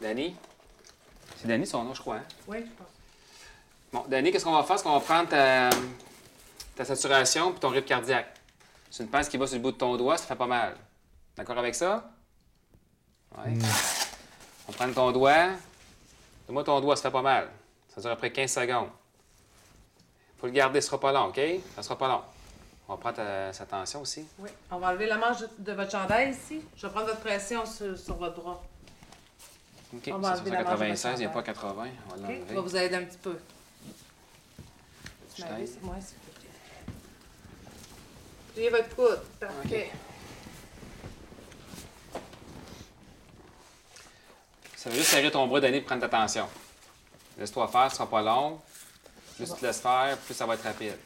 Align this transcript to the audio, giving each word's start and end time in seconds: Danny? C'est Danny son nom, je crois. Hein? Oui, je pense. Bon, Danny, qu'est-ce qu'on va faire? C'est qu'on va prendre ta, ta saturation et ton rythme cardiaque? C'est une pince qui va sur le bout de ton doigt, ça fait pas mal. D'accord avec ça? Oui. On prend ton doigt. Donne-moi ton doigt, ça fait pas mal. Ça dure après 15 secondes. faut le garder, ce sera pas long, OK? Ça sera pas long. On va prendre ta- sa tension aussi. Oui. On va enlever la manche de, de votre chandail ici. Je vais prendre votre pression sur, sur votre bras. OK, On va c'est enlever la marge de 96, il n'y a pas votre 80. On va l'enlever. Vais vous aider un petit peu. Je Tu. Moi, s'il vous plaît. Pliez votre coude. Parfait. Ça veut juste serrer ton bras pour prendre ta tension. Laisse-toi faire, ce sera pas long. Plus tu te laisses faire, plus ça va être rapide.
Danny? 0.00 0.36
C'est 1.36 1.48
Danny 1.48 1.66
son 1.66 1.84
nom, 1.84 1.94
je 1.94 2.00
crois. 2.00 2.16
Hein? 2.16 2.24
Oui, 2.46 2.58
je 2.60 2.70
pense. 2.72 2.86
Bon, 3.92 4.04
Danny, 4.08 4.30
qu'est-ce 4.30 4.44
qu'on 4.44 4.52
va 4.52 4.62
faire? 4.64 4.78
C'est 4.78 4.84
qu'on 4.84 4.98
va 4.98 5.00
prendre 5.00 5.28
ta, 5.28 5.70
ta 6.74 6.84
saturation 6.84 7.52
et 7.54 7.58
ton 7.58 7.68
rythme 7.68 7.86
cardiaque? 7.86 8.32
C'est 8.90 9.02
une 9.02 9.08
pince 9.10 9.28
qui 9.28 9.36
va 9.36 9.46
sur 9.46 9.56
le 9.56 9.62
bout 9.62 9.72
de 9.72 9.76
ton 9.76 9.96
doigt, 9.96 10.16
ça 10.16 10.26
fait 10.26 10.36
pas 10.36 10.46
mal. 10.46 10.76
D'accord 11.36 11.58
avec 11.58 11.74
ça? 11.74 12.08
Oui. 13.38 13.58
On 14.68 14.72
prend 14.72 14.90
ton 14.92 15.12
doigt. 15.12 15.48
Donne-moi 16.46 16.64
ton 16.64 16.80
doigt, 16.80 16.96
ça 16.96 17.02
fait 17.02 17.10
pas 17.10 17.22
mal. 17.22 17.48
Ça 17.94 18.00
dure 18.00 18.10
après 18.10 18.30
15 18.32 18.50
secondes. 18.50 18.88
faut 20.38 20.46
le 20.46 20.52
garder, 20.52 20.80
ce 20.80 20.86
sera 20.88 21.00
pas 21.00 21.12
long, 21.12 21.26
OK? 21.26 21.40
Ça 21.74 21.82
sera 21.82 21.96
pas 21.98 22.08
long. 22.08 22.22
On 22.88 22.94
va 22.94 22.98
prendre 23.00 23.16
ta- 23.16 23.52
sa 23.52 23.66
tension 23.66 24.00
aussi. 24.02 24.26
Oui. 24.38 24.48
On 24.70 24.78
va 24.78 24.88
enlever 24.88 25.06
la 25.06 25.16
manche 25.18 25.40
de, 25.40 25.48
de 25.58 25.72
votre 25.72 25.90
chandail 25.90 26.30
ici. 26.30 26.60
Je 26.76 26.86
vais 26.86 26.92
prendre 26.92 27.06
votre 27.08 27.20
pression 27.20 27.66
sur, 27.66 27.98
sur 27.98 28.14
votre 28.16 28.40
bras. 28.40 28.62
OK, 29.96 30.12
On 30.12 30.18
va 30.18 30.34
c'est 30.34 30.40
enlever 30.40 30.50
la 30.50 30.62
marge 30.62 30.80
de 30.80 30.84
96, 30.84 31.14
il 31.14 31.18
n'y 31.18 31.26
a 31.26 31.28
pas 31.28 31.42
votre 31.42 31.42
80. 31.42 31.72
On 32.06 32.10
va 32.10 32.16
l'enlever. 32.16 32.44
Vais 32.48 32.60
vous 32.60 32.76
aider 32.76 32.94
un 32.96 33.04
petit 33.04 33.18
peu. 33.18 33.38
Je 35.36 35.42
Tu. 35.42 35.78
Moi, 35.82 35.96
s'il 36.00 36.16
vous 36.16 36.40
plaît. 36.40 36.94
Pliez 38.54 38.70
votre 38.70 38.96
coude. 38.96 39.20
Parfait. 39.38 39.90
Ça 44.76 44.90
veut 44.90 44.96
juste 44.96 45.10
serrer 45.10 45.30
ton 45.30 45.46
bras 45.46 45.60
pour 45.60 45.84
prendre 45.84 46.00
ta 46.02 46.08
tension. 46.08 46.48
Laisse-toi 47.38 47.68
faire, 47.68 47.90
ce 47.90 47.96
sera 47.96 48.08
pas 48.08 48.22
long. 48.22 48.60
Plus 49.36 49.46
tu 49.52 49.60
te 49.60 49.66
laisses 49.66 49.80
faire, 49.80 50.16
plus 50.18 50.34
ça 50.34 50.46
va 50.46 50.54
être 50.54 50.62
rapide. 50.62 50.96